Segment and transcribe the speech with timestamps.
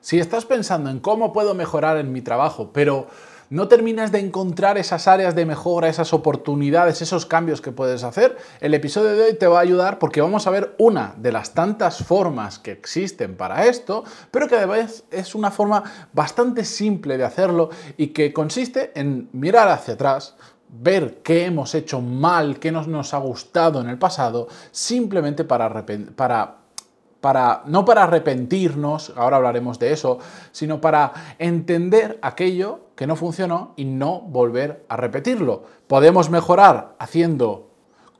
[0.00, 3.08] Si estás pensando en cómo puedo mejorar en mi trabajo, pero
[3.50, 8.38] no terminas de encontrar esas áreas de mejora, esas oportunidades, esos cambios que puedes hacer,
[8.60, 11.52] el episodio de hoy te va a ayudar porque vamos a ver una de las
[11.52, 15.82] tantas formas que existen para esto, pero que además es una forma
[16.12, 20.36] bastante simple de hacerlo y que consiste en mirar hacia atrás,
[20.68, 25.84] ver qué hemos hecho mal, qué nos, nos ha gustado en el pasado, simplemente para,
[26.14, 26.59] para
[27.20, 30.18] para, no para arrepentirnos, ahora hablaremos de eso,
[30.52, 35.64] sino para entender aquello que no funcionó y no volver a repetirlo.
[35.86, 37.69] Podemos mejorar haciendo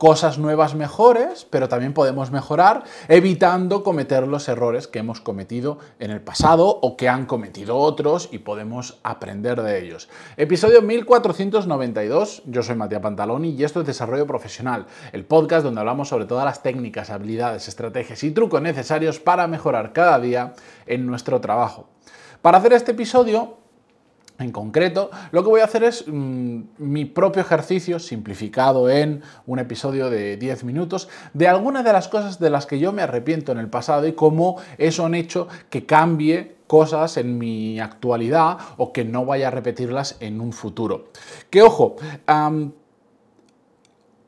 [0.01, 6.09] cosas nuevas mejores, pero también podemos mejorar evitando cometer los errores que hemos cometido en
[6.09, 10.09] el pasado o que han cometido otros y podemos aprender de ellos.
[10.37, 16.09] Episodio 1492, yo soy Matías Pantaloni y esto es Desarrollo Profesional, el podcast donde hablamos
[16.09, 20.55] sobre todas las técnicas, habilidades, estrategias y trucos necesarios para mejorar cada día
[20.87, 21.89] en nuestro trabajo.
[22.41, 23.60] Para hacer este episodio
[24.41, 29.59] en concreto, lo que voy a hacer es mm, mi propio ejercicio simplificado en un
[29.59, 33.51] episodio de 10 minutos de algunas de las cosas de las que yo me arrepiento
[33.51, 38.93] en el pasado y cómo eso han hecho que cambie cosas en mi actualidad o
[38.93, 41.09] que no vaya a repetirlas en un futuro.
[41.49, 41.97] Que ojo,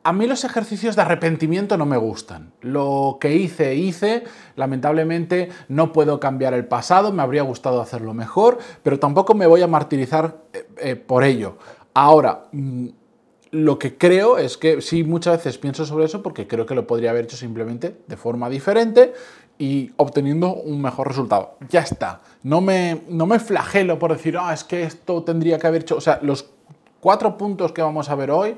[0.03, 2.51] a mí los ejercicios de arrepentimiento no me gustan.
[2.61, 4.23] Lo que hice, hice.
[4.55, 9.61] Lamentablemente no puedo cambiar el pasado, me habría gustado hacerlo mejor, pero tampoco me voy
[9.61, 11.57] a martirizar eh, eh, por ello.
[11.93, 12.87] Ahora, mm,
[13.51, 16.85] lo que creo es que sí, muchas veces pienso sobre eso porque creo que lo
[16.85, 19.13] podría haber hecho simplemente de forma diferente
[19.57, 21.55] y obteniendo un mejor resultado.
[21.69, 22.21] Ya está.
[22.41, 25.95] No me, no me flagelo por decir, ah, es que esto tendría que haber hecho.
[25.95, 26.49] O sea, los
[26.99, 28.57] cuatro puntos que vamos a ver hoy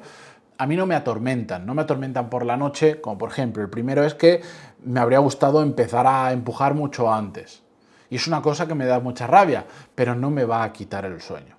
[0.58, 3.70] a mí no me atormentan, no me atormentan por la noche, como por ejemplo, el
[3.70, 4.42] primero es que
[4.84, 7.64] me habría gustado empezar a empujar mucho antes.
[8.09, 11.06] Y es una cosa que me da mucha rabia, pero no me va a quitar
[11.06, 11.56] el sueño.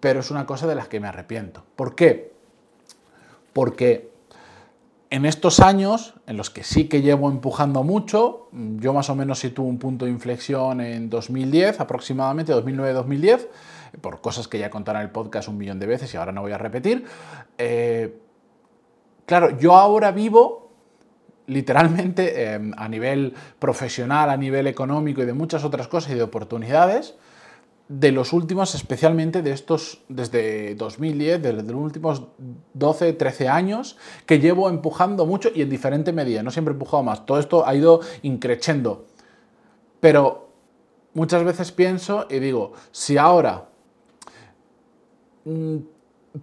[0.00, 1.64] Pero es una cosa de las que me arrepiento.
[1.74, 2.32] ¿Por qué?
[3.52, 4.10] Porque
[5.10, 9.40] en estos años, en los que sí que llevo empujando mucho, yo más o menos
[9.54, 13.46] tuve un punto de inflexión en 2010, aproximadamente 2009-2010,
[14.00, 16.42] por cosas que ya contaré en el podcast un millón de veces y ahora no
[16.42, 17.04] voy a repetir.
[17.56, 18.18] Eh,
[19.26, 20.72] claro, yo ahora vivo
[21.46, 26.22] literalmente em, a nivel profesional, a nivel económico y de muchas otras cosas y de
[26.22, 27.14] oportunidades,
[27.88, 32.22] de los últimos, especialmente de estos, desde 2010, desde los últimos
[32.74, 37.02] 12, 13 años, que llevo empujando mucho y en diferente medida, no siempre he empujado
[37.02, 39.06] más, todo esto ha ido increciendo.
[40.00, 40.48] Pero
[41.14, 43.68] muchas veces pienso y digo, si ahora
[45.46, 45.76] Mm,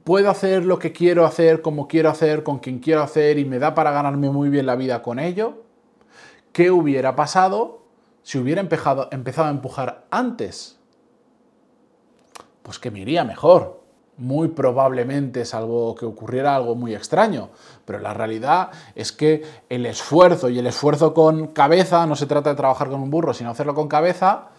[0.06, 3.60] puedo hacer lo que quiero hacer, como quiero hacer, con quien quiero hacer y me
[3.60, 5.64] da para ganarme muy bien la vida con ello,
[6.54, 7.84] ¿qué hubiera pasado
[8.24, 10.80] si hubiera empezado a empujar antes?
[12.64, 13.84] Pues que me iría mejor.
[14.18, 17.50] Muy probablemente, salvo que ocurriera algo muy extraño.
[17.86, 22.50] Pero la realidad es que el esfuerzo y el esfuerzo con cabeza, no se trata
[22.50, 24.50] de trabajar con un burro, sino hacerlo con cabeza,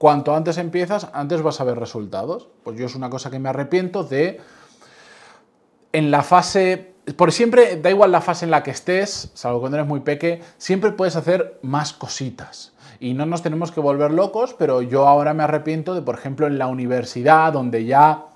[0.00, 2.48] Cuanto antes empiezas, antes vas a ver resultados.
[2.64, 4.40] Pues yo es una cosa que me arrepiento de
[5.92, 9.76] en la fase, por siempre, da igual la fase en la que estés, salvo cuando
[9.76, 12.72] eres muy peque, siempre puedes hacer más cositas.
[13.00, 16.46] Y no nos tenemos que volver locos, pero yo ahora me arrepiento de, por ejemplo,
[16.46, 18.26] en la universidad, donde ya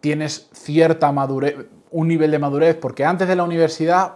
[0.00, 4.12] tienes cierta madurez, un nivel de madurez, porque antes de la universidad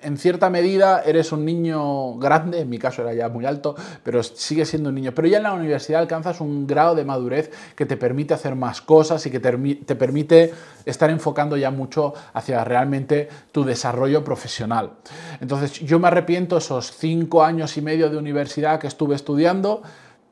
[0.00, 4.22] en cierta medida eres un niño grande, en mi caso era ya muy alto, pero
[4.22, 5.12] sigue siendo un niño.
[5.12, 8.80] Pero ya en la universidad alcanzas un grado de madurez que te permite hacer más
[8.80, 14.92] cosas y que te, permite estar enfocando ya mucho hacia realmente tu desarrollo profesional.
[15.40, 19.82] Entonces yo me arrepiento esos cinco años y medio de universidad que estuve estudiando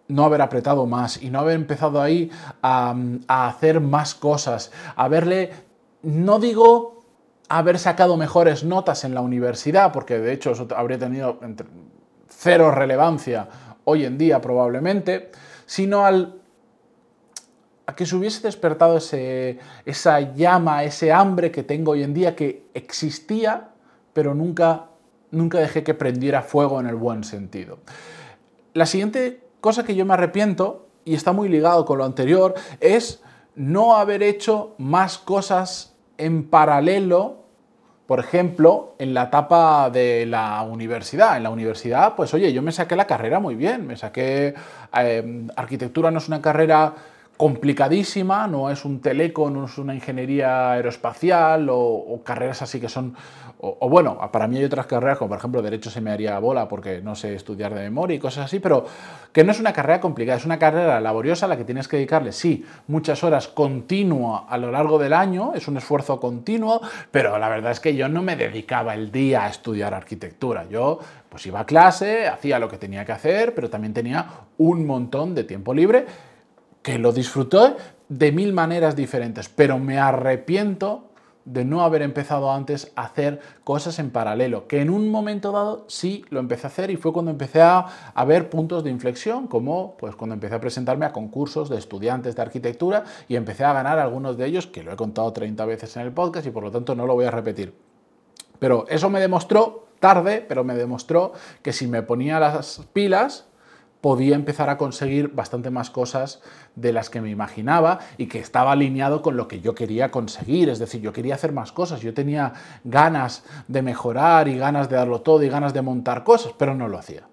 [0.08, 2.30] no haber apretado más y no haber empezado ahí
[2.62, 2.94] a,
[3.26, 5.50] a hacer más cosas, a verle,
[6.02, 6.95] no digo
[7.48, 11.38] haber sacado mejores notas en la universidad, porque de hecho habría tenido
[12.28, 13.48] cero relevancia
[13.84, 15.30] hoy en día probablemente,
[15.64, 16.40] sino al,
[17.86, 22.34] a que se hubiese despertado ese, esa llama, ese hambre que tengo hoy en día,
[22.34, 23.70] que existía,
[24.12, 24.86] pero nunca,
[25.30, 27.78] nunca dejé que prendiera fuego en el buen sentido.
[28.74, 33.22] La siguiente cosa que yo me arrepiento, y está muy ligado con lo anterior, es
[33.54, 37.44] no haber hecho más cosas en paralelo,
[38.06, 41.36] por ejemplo, en la etapa de la universidad.
[41.36, 44.54] En la universidad, pues oye, yo me saqué la carrera muy bien, me saqué...
[44.92, 46.94] Em, arquitectura no es una carrera
[47.36, 53.14] complicadísima, no es un teleco, no es una ingeniería aeroespacial o, carreras así que son,
[53.58, 56.66] o, bueno, para mí hay otras carreras como por ejemplo Derecho se me haría bola
[56.66, 58.86] porque no sé estudiar de memoria y cosas así, pero
[59.32, 61.96] que no es una carrera complicada, es una carrera laboriosa a la que tienes que
[61.96, 66.80] dedicarle, sí, muchas horas continua a lo largo del año, es un esfuerzo continuo,
[67.10, 70.98] pero la verdad es que yo no me dedicaba el día a estudiar arquitectura, yo
[71.28, 75.34] pues iba a clase, hacía lo que tenía que hacer, pero también tenía un montón
[75.34, 76.06] de tiempo libre
[76.86, 77.74] que lo disfruté
[78.08, 81.06] de mil maneras diferentes, pero me arrepiento
[81.44, 85.84] de no haber empezado antes a hacer cosas en paralelo, que en un momento dado
[85.88, 87.86] sí lo empecé a hacer y fue cuando empecé a,
[88.24, 92.42] ver puntos de inflexión, como pues cuando empecé a presentarme a concursos de estudiantes de
[92.42, 96.02] arquitectura y empecé a ganar algunos de ellos, que lo he contado 30 veces en
[96.02, 97.74] el podcast y por lo tanto no lo voy a repetir.
[98.60, 103.48] Pero eso me demostró, tarde, pero me demostró que si me ponía las pilas,
[104.06, 106.40] podía empezar a conseguir bastante más cosas
[106.76, 110.68] de las que me imaginaba y que estaba alineado con lo que yo quería conseguir.
[110.68, 112.52] Es decir, yo quería hacer más cosas, yo tenía
[112.84, 116.86] ganas de mejorar y ganas de darlo todo y ganas de montar cosas, pero no
[116.86, 117.24] lo hacía.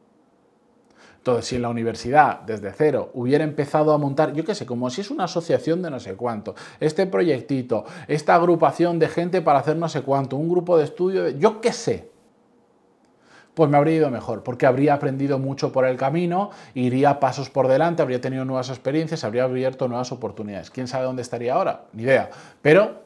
[1.17, 4.89] Entonces, si en la universidad, desde cero, hubiera empezado a montar, yo qué sé, como
[4.89, 9.59] si es una asociación de no sé cuánto, este proyectito, esta agrupación de gente para
[9.59, 12.12] hacer no sé cuánto, un grupo de estudio, yo qué sé,
[13.53, 17.67] pues me habría ido mejor, porque habría aprendido mucho por el camino, iría pasos por
[17.67, 20.71] delante, habría tenido nuevas experiencias, habría abierto nuevas oportunidades.
[20.71, 21.85] ¿Quién sabe dónde estaría ahora?
[21.93, 22.29] Ni idea.
[22.61, 23.03] Pero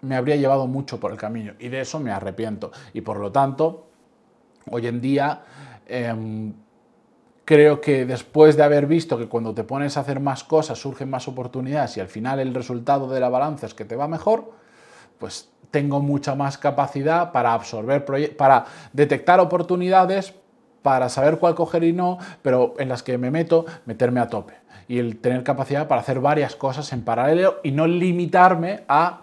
[0.00, 2.72] me habría llevado mucho por el camino y de eso me arrepiento.
[2.92, 3.86] Y por lo tanto,
[4.70, 5.42] hoy en día
[5.86, 6.54] em,
[7.44, 11.10] creo que después de haber visto que cuando te pones a hacer más cosas surgen
[11.10, 14.52] más oportunidades y al final el resultado de la balanza es que te va mejor,
[15.18, 18.04] pues tengo mucha más capacidad para absorber,
[18.36, 20.34] para detectar oportunidades,
[20.82, 24.54] para saber cuál coger y no, pero en las que me meto, meterme a tope.
[24.86, 29.22] Y el tener capacidad para hacer varias cosas en paralelo y no limitarme a,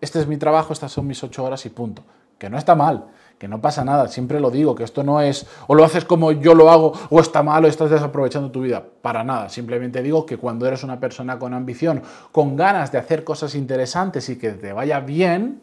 [0.00, 2.02] este es mi trabajo, estas son mis ocho horas y punto.
[2.38, 3.04] Que no está mal,
[3.40, 6.30] que no pasa nada, siempre lo digo, que esto no es o lo haces como
[6.30, 10.26] yo lo hago o está mal o estás desaprovechando tu vida, para nada, simplemente digo
[10.26, 12.02] que cuando eres una persona con ambición,
[12.32, 15.62] con ganas de hacer cosas interesantes y que te vaya bien,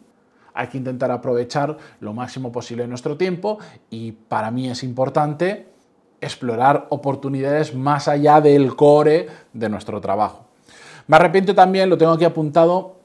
[0.54, 3.58] hay que intentar aprovechar lo máximo posible nuestro tiempo
[3.90, 5.68] y para mí es importante
[6.20, 10.46] explorar oportunidades más allá del core de nuestro trabajo.
[11.06, 12.96] Me arrepiento también, lo tengo aquí apuntado,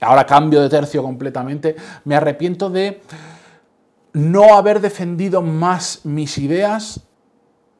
[0.00, 1.74] ahora cambio de tercio completamente,
[2.04, 3.00] me arrepiento de
[4.12, 7.06] no haber defendido más mis ideas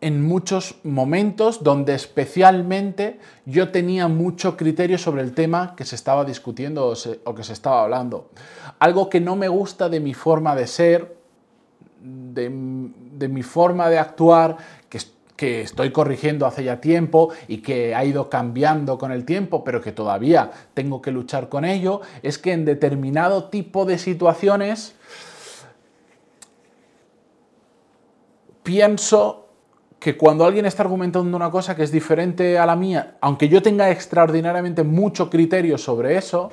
[0.00, 6.24] en muchos momentos donde especialmente yo tenía mucho criterio sobre el tema que se estaba
[6.24, 6.92] discutiendo
[7.24, 8.30] o, que se estaba hablando.
[8.80, 11.16] Algo que no me gusta de mi forma de ser,
[12.00, 14.56] de, mi forma de actuar,
[14.88, 14.98] que,
[15.36, 19.80] que estoy corrigiendo hace ya tiempo y que ha ido cambiando con el tiempo, pero
[19.80, 24.96] que todavía tengo que luchar con ello, es que en determinado tipo de situaciones
[28.72, 29.48] pienso
[29.98, 33.60] que cuando alguien está argumentando una cosa que es diferente a la mía, aunque yo
[33.60, 36.50] tenga extraordinariamente mucho criterio sobre eso,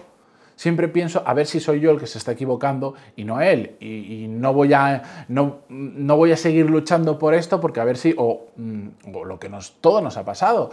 [0.57, 3.77] siempre pienso a ver si soy yo el que se está equivocando y no él.
[3.79, 7.95] Y, no, voy a, no, no, voy a seguir luchando por esto porque a ver
[7.95, 10.71] si, o, mm, o lo que nos, todo nos ha pasado,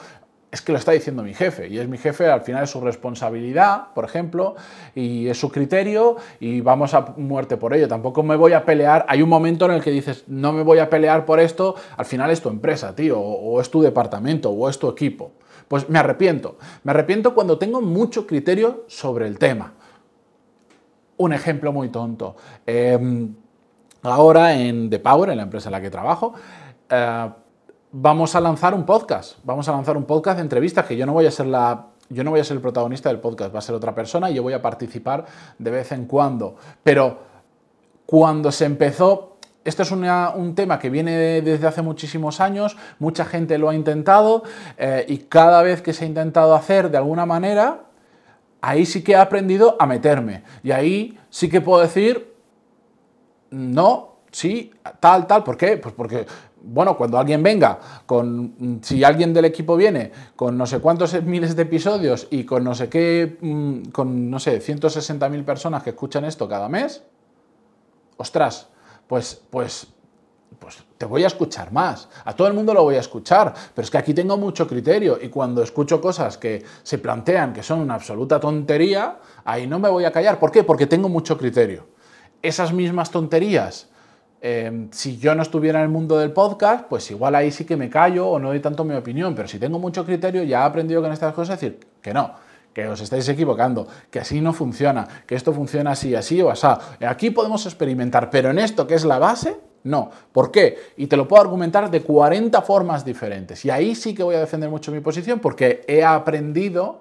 [0.57, 2.81] es que lo está diciendo mi jefe y es mi jefe, al final es su
[2.81, 4.57] responsabilidad, por ejemplo,
[4.95, 7.87] y es su criterio y vamos a muerte por ello.
[7.89, 10.79] Tampoco me voy a pelear, hay un momento en el que dices, no me voy
[10.79, 14.67] a pelear por esto, al final es tu empresa, tío, o, es tu departamento, o
[14.71, 15.33] es tu equipo.
[15.69, 19.75] Pues me arrepiento, me arrepiento cuando tengo mucho criterio sobre el tema.
[21.19, 22.35] Un ejemplo muy tonto.
[22.65, 23.35] Em,
[24.03, 26.33] ahora en The Power, en la empresa en la que trabajo,
[26.89, 27.29] eh,
[27.93, 29.39] vamos a lanzar un podcast.
[29.45, 32.23] Vamos a lanzar un podcast de entrevistas que yo no voy a ser la yo
[32.23, 34.43] no voy a ser el protagonista del podcast, va a ser otra persona y yo
[34.43, 35.25] voy a participar
[35.59, 36.57] de vez en cuando.
[36.83, 37.19] Pero
[38.07, 43.59] cuando se empezó, esto es un tema que viene desde hace muchísimos años, mucha gente
[43.59, 44.45] lo ha intentado
[44.79, 47.87] eh, y cada vez que se ha intentado hacer de alguna manera,
[48.61, 50.45] ahí sí que he aprendido a meterme.
[50.63, 52.33] Y ahí sí que puedo decir,
[53.51, 55.43] no, sí, tal, tal.
[55.43, 55.77] ¿Por qué?
[55.77, 56.27] Pues porque
[56.67, 61.57] bueno, cuando alguien venga, con, si alguien del equipo viene con no sé cuántos miles
[61.57, 66.25] de episodios y con no sé qué, mm, con no sé, 160.000 personas que escuchan
[66.25, 67.03] esto cada mes,
[68.17, 68.69] ostras,
[69.07, 69.87] pues, pues,
[70.59, 72.09] pues te voy a escuchar más.
[72.25, 75.19] A todo el mundo lo voy a escuchar, pero es que aquí tengo mucho criterio
[75.21, 79.89] y cuando escucho cosas que se plantean que son una absoluta tontería, ahí no me
[79.89, 80.39] voy a callar.
[80.39, 80.65] ¿Por qué?
[80.65, 81.87] Porque tengo mucho criterio.
[82.43, 83.89] Esas mismas tonterías
[84.49, 87.77] Em, si yo no estuviera en el mundo del podcast, pues igual ahí sí que
[87.77, 90.65] me callo o no doy tanto mi opinión, pero si tengo mucho criterio, ya he
[90.65, 92.33] aprendido con estas cosas decir que no,
[92.73, 96.65] que os estáis equivocando, que así no funciona, que esto funciona así, así o así.
[97.05, 100.13] Aquí podemos experimentar, pero en esto que es la base, no.
[100.31, 100.79] ¿Por qué?
[100.97, 103.65] Y te lo puedo argumentar de 40 formas diferentes.
[103.65, 107.01] Y ahí sí que voy a defender mucho mi posición porque he aprendido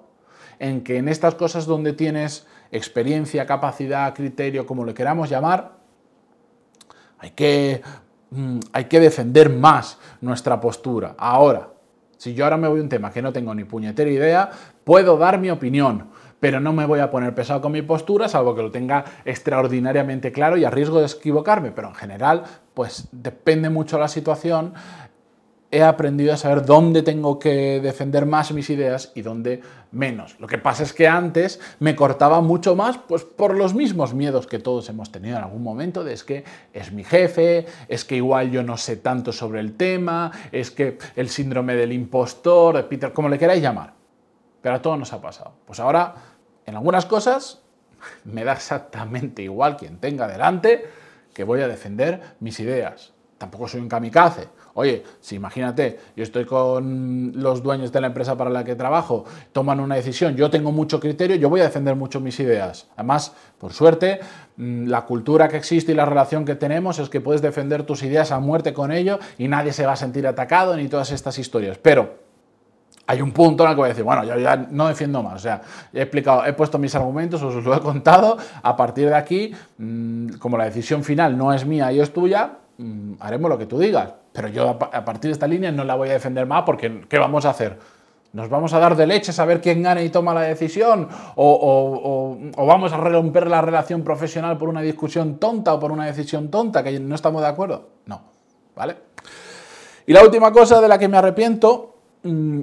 [0.58, 5.75] en que en estas cosas donde tienes experiencia, capacidad, criterio, como le queramos llamar,
[7.26, 7.82] hay que,
[8.30, 11.14] mm, hay que defender más nuestra postura.
[11.18, 11.68] Ahora,
[12.16, 14.50] si yo ahora me voy a un tema que no tengo ni puñetera idea,
[14.84, 18.54] puedo dar mi opinión, pero no me voy a poner pesado con mi postura, salvo
[18.54, 23.70] que lo tenga extraordinariamente claro y a riesgo de equivocarme, pero en general, pues depende
[23.70, 24.74] mucho la situación
[25.76, 29.60] he aprendido a saber dónde tengo que defender más mis ideas y dónde
[29.92, 30.40] menos.
[30.40, 34.46] Lo que pasa es que antes me cortaba mucho más, pues por los mismos miedos
[34.46, 38.16] que todos hemos tenido en algún momento, de es que es mi jefe, es que
[38.16, 42.84] igual yo no sé tanto sobre el tema, es que el síndrome del impostor, de
[42.84, 43.92] Peter, como le queráis llamar.
[44.62, 45.52] Pero a todos nos ha pasado.
[45.66, 46.14] Pues ahora,
[46.64, 47.60] en algunas cosas,
[48.24, 50.86] me da exactamente igual quien tenga delante
[51.34, 53.12] que voy a defender mis ideas.
[53.38, 58.36] Tampoco soy un kamikaze Oye, si imagínate, yo estoy con los dueños de la empresa
[58.36, 61.96] para la que trabajo, toman una decisión, yo tengo mucho criterio, yo voy a defender
[61.96, 62.86] mucho mis ideas.
[62.94, 64.20] Además, por suerte,
[64.58, 68.02] mm, la cultura que existe y la relación que tenemos es que puedes defender tus
[68.02, 71.38] ideas a muerte con ello y nadie se va a sentir atacado ni todas estas
[71.38, 71.78] historias.
[71.78, 72.26] Pero
[73.06, 75.36] hay un punto en el que voy a decir, bueno, yo ya no defiendo más.
[75.36, 75.62] O sea,
[75.94, 78.36] he explicado, he puesto mis argumentos, os lo he contado.
[78.62, 82.58] A partir de aquí, mm, como la decisión final no es mía y es tuya,
[82.78, 84.12] mm, haremos lo que tú digas.
[84.32, 87.18] Pero yo a partir de esta línea no la voy a defender más porque ¿qué
[87.18, 87.78] vamos a hacer?
[88.36, 91.08] ¿Nos vamos a dar de leche a ver quién gana y toma la decisión?
[91.36, 96.50] ¿O, vamos a romper la relación profesional por una discusión tonta o por una decisión
[96.50, 97.88] tonta que no estamos de acuerdo?
[98.04, 98.20] No,
[98.74, 98.96] ¿vale?
[100.06, 102.60] Y la última cosa de la que me arrepiento, mm,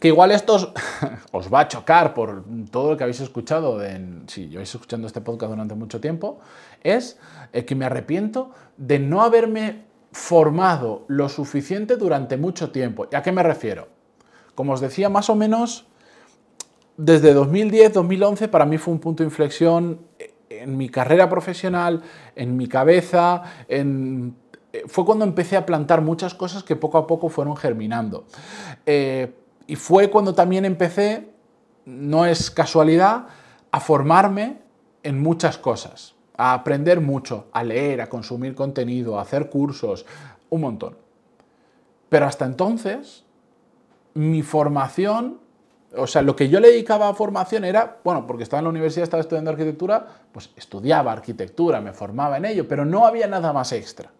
[0.00, 0.54] que igual esto
[1.32, 3.80] os, va a chocar por todo lo que habéis escuchado,
[4.26, 6.40] si yo habéis escuchando este podcast durante mucho tiempo,
[6.82, 7.18] es
[7.52, 13.06] eh, que me arrepiento de no haberme formado lo suficiente durante mucho tiempo.
[13.10, 13.88] ¿Y a qué me refiero?
[14.54, 15.86] Como os decía, más o menos
[16.96, 20.00] desde 2010-2011 para mí fue un punto de inflexión
[20.48, 22.02] en mi carrera profesional,
[22.36, 24.36] en mi cabeza, en...
[24.86, 28.26] fue cuando empecé a plantar muchas cosas que poco a poco fueron germinando.
[28.86, 29.32] Eh,
[29.66, 31.30] y fue cuando también empecé,
[31.84, 33.26] no es casualidad,
[33.70, 34.58] a formarme
[35.02, 40.04] en muchas cosas a aprender mucho, a leer, a consumir contenido, a hacer cursos,
[40.50, 40.96] un montón.
[42.08, 43.24] Pero hasta entonces,
[44.14, 45.38] mi formación,
[45.96, 48.70] o sea, lo que yo le dedicaba a formación era, bueno, porque estaba en la
[48.70, 53.52] universidad, estaba estudiando arquitectura, pues estudiaba arquitectura, me formaba en ello, pero no había nada
[53.52, 54.10] más extra.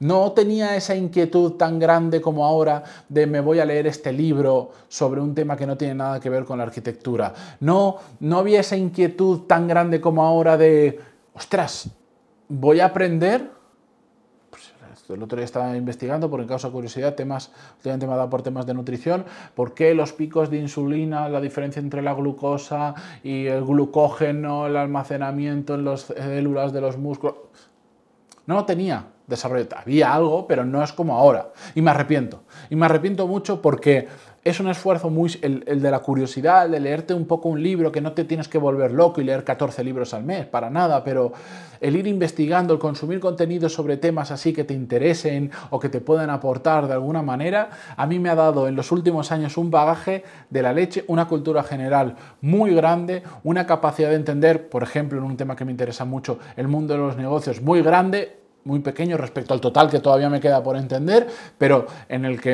[0.00, 4.70] No tenía esa inquietud tan grande como ahora de me voy a leer este libro
[4.88, 7.34] sobre un tema que no tiene nada que ver con la arquitectura.
[7.60, 11.00] No, no había esa inquietud tan grande como ahora de,
[11.34, 11.90] ostras,
[12.48, 13.50] voy a aprender
[14.50, 14.72] pues,
[15.08, 18.42] el otro día estaba investigando, por causa de curiosidad, temas, últimamente me ha dado por
[18.42, 19.24] temas de nutrición,
[19.56, 24.76] por qué los picos de insulina, la diferencia entre la glucosa y el glucógeno, el
[24.76, 27.34] almacenamiento en las células de los músculos.
[28.46, 29.76] No lo tenía desarrollado.
[29.76, 31.52] Había algo, pero no es como ahora.
[31.74, 32.42] Y me arrepiento.
[32.70, 34.08] Y me arrepiento mucho porque
[34.42, 35.38] es un esfuerzo muy...
[35.42, 38.48] El, de la curiosidad, el de leerte un poco un libro, que no te tienes
[38.48, 41.32] que volver loco y leer 14 libros al mes, para nada, pero
[41.80, 46.00] el ir investigando, el consumir contenido sobre temas así que te interesen o que te
[46.00, 49.70] puedan aportar de alguna manera, a mí me ha dado en los últimos años un
[49.70, 55.18] bagaje de la leche, una cultura general muy grande, una capacidad de entender, por ejemplo,
[55.18, 58.80] en un tema que me interesa mucho, el mundo de los negocios muy grande muy
[58.80, 62.52] pequeño respecto al total que todavía me queda por entender, pero en el que,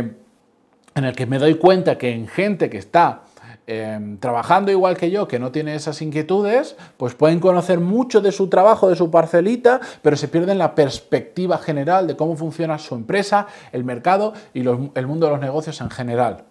[0.95, 3.23] en el que me doy cuenta que en gente que está
[3.67, 8.33] em, trabajando igual que yo, que no tiene esas inquietudes, pues pueden conocer mucho de
[8.33, 12.95] su trabajo, de su parcelita, pero se pierden la perspectiva general de cómo funciona su
[12.95, 16.45] empresa, el mercado y el mundo de los negocios en general.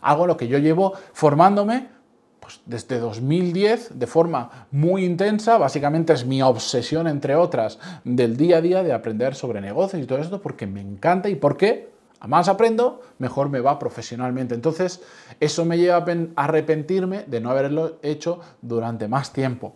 [0.00, 1.97] Algo lo que yo llevo formándome
[2.48, 8.56] pues, desde 2010 de forma muy intensa, básicamente es mi obsesión, entre otras, del día
[8.56, 11.90] a día de aprender sobre negocios y todo esto, porque me encanta y porque
[12.20, 14.54] a más aprendo, mejor me va profesionalmente.
[14.54, 15.02] Entonces,
[15.40, 19.74] eso me lleva a arrepentirme de no haberlo hecho durante más tiempo.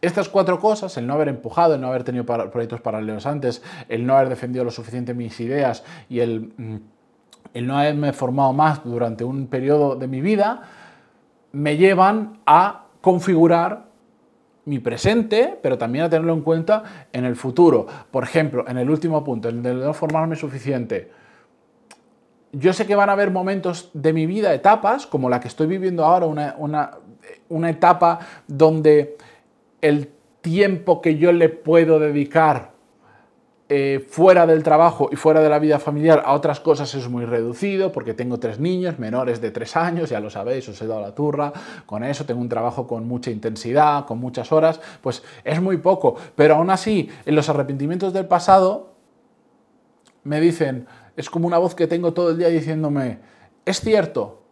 [0.00, 4.06] Estas cuatro cosas, el no haber empujado, el no haber tenido proyectos paralelos antes, el
[4.06, 6.76] no haber defendido lo suficiente mis ideas y el, mm,
[7.54, 10.62] el no haberme formado más durante un periodo de mi vida,
[11.52, 13.86] me llevan a configurar
[14.64, 17.86] mi presente, pero también a tenerlo en cuenta en el futuro.
[18.10, 21.10] Por ejemplo, en el último punto, el de no formarme suficiente.
[22.52, 25.66] Yo sé que van a haber momentos de mi vida, etapas, como la que estoy
[25.66, 26.90] viviendo ahora, una,
[27.48, 29.16] una etapa donde
[29.80, 30.10] el
[30.42, 32.71] tiempo que yo le puedo dedicar
[33.74, 37.24] eh, fuera del trabajo y fuera de la vida familiar a otras cosas es muy
[37.24, 41.00] reducido porque tengo tres niños menores de tres años, ya lo sabéis, os he dado
[41.00, 41.54] la turra
[41.86, 46.16] con eso, tengo un trabajo con mucha intensidad, con muchas horas, pues es muy poco,
[46.36, 48.92] pero aún así en los arrepentimientos del pasado
[50.22, 50.86] me dicen,
[51.16, 53.20] es como una voz que tengo todo el día diciéndome,
[53.64, 54.42] es cierto,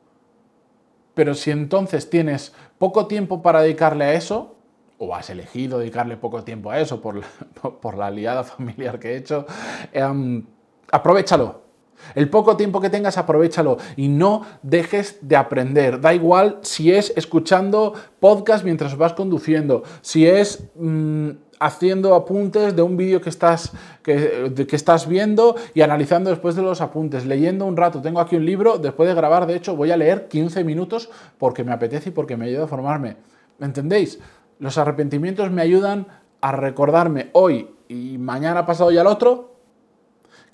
[1.13, 4.57] pero si entonces tienes poco tiempo para dedicarle a eso,
[5.03, 7.27] o has elegido dedicarle poco tiempo a eso por la,
[7.81, 9.47] por la familiar que he hecho,
[9.93, 10.45] em,
[10.93, 11.71] aprovechalo.
[12.15, 16.01] El poco tiempo que tengas, aprovechalo y no dejes de aprender.
[16.01, 21.31] Da igual si es escuchando podcast mientras vas conduciendo, si es mm,
[21.61, 26.63] haciendo apuntes de un vídeo que estás, que, que estás viendo y analizando después de
[26.63, 28.01] los apuntes, leyendo un rato.
[28.01, 31.65] Tengo aquí un libro, después de grabar, de hecho, voy a leer 15 minutos porque
[31.65, 33.17] me apetece y porque me ayuda a formarme.
[33.59, 34.19] ¿Me entendéis?
[34.61, 36.07] Los arrepentimientos me ayudan
[36.43, 39.57] a recordarme hoy y mañana pasado y al otro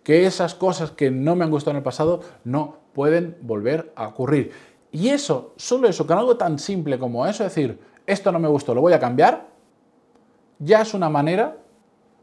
[0.05, 4.07] que esas cosas que no me han gustado en el pasado no pueden volver a
[4.07, 4.53] ocurrir.
[4.93, 8.75] Y eso, solo eso, con algo tan simple como eso, decir, esto no me gustó,
[8.75, 9.49] lo voy a cambiar,
[10.61, 11.57] ya es una manera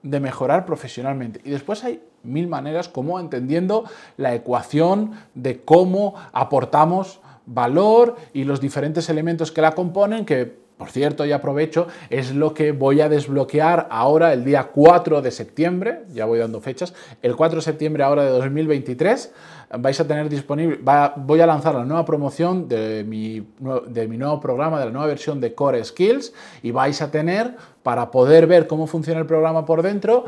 [0.02, 1.42] de mejorar profesionalmente.
[1.44, 3.84] Y después hay mil maneras como entendiendo
[4.16, 10.90] la ecuación de cómo aportamos valor y los diferentes elementos que la componen, que por
[10.90, 16.04] cierto, y aprovecho, es lo que voy a desbloquear ahora el día 4 de septiembre,
[16.14, 19.34] ya voy dando fechas, el 4 de septiembre ahora de 2023
[19.80, 20.80] vais a tener disponible,
[21.18, 23.48] voy a lanzar la nueva promoción de mi,
[23.88, 27.56] de mi nuevo programa, de la nueva versión de Core Skills y vais a tener,
[27.82, 30.26] para poder ver cómo funciona el programa por dentro,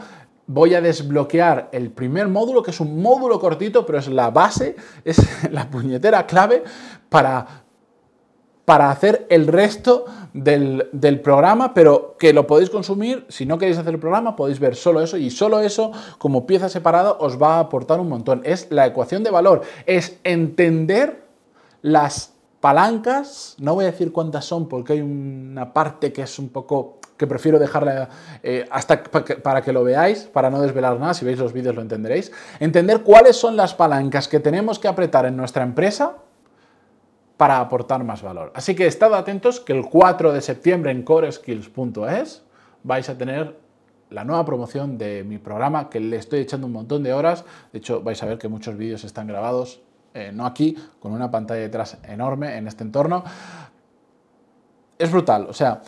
[0.47, 4.75] voy a desbloquear el primer módulo, que es un módulo cortito, pero es la base,
[5.03, 5.17] es
[5.51, 6.63] la puñetera clave
[7.09, 7.64] para
[8.65, 13.93] para hacer el resto del, programa, pero que lo podéis consumir, si no queréis hacer
[13.93, 17.59] el programa, podéis ver solo eso y solo eso como pieza separada os va a
[17.59, 18.41] aportar un montón.
[18.43, 21.23] Es la ecuación de valor, es entender
[21.81, 26.49] las palancas, no voy a decir cuántas son porque hay una parte que es un
[26.49, 28.09] poco que prefiero dejarla
[28.43, 31.81] eh, hasta para que lo veáis, para no desvelar nada, si veis los vídeos lo
[31.81, 36.17] entenderéis, entender cuáles son las palancas que tenemos que apretar en nuestra empresa
[37.37, 38.51] para aportar más valor.
[38.55, 42.43] Así que estad atentos que el 4 de septiembre en coreskills.es
[42.83, 43.57] vais a tener
[44.09, 47.43] la nueva promoción de mi programa que le estoy echando un montón de horas.
[47.73, 49.81] De hecho, vais a ver que muchos vídeos están grabados,
[50.13, 53.23] eh, no aquí, con una pantalla detrás enorme en este entorno.
[54.97, 55.81] Es brutal, o sea,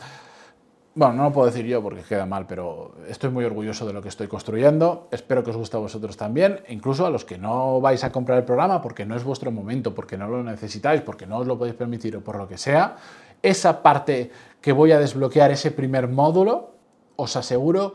[0.97, 4.01] bueno, no lo puedo decir yo porque queda mal, pero estoy muy orgulloso de lo
[4.01, 5.07] que estoy construyendo.
[5.11, 8.39] Espero que os guste a vosotros también, incluso a los que no vais a comprar
[8.39, 11.55] el programa porque no es vuestro momento, porque no lo necesitáis, porque no os lo
[11.55, 12.95] podéis permitir o por lo que sea.
[13.43, 16.71] Esa parte que voy a desbloquear, ese primer módulo,
[17.15, 17.93] os aseguro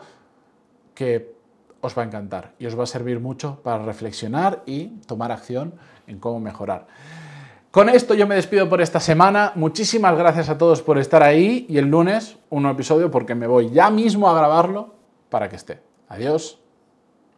[0.95, 1.35] que
[1.81, 5.75] os va a encantar y os va a servir mucho para reflexionar y tomar acción
[6.07, 6.87] en cómo mejorar.
[7.73, 9.53] Con esto yo me despido por esta semana.
[9.55, 13.47] Muchísimas gracias a todos por estar ahí y el lunes un nuevo episodio porque me
[13.47, 14.95] voy ya mismo a grabarlo
[15.31, 15.81] para que esté.
[16.07, 16.62] Adiós.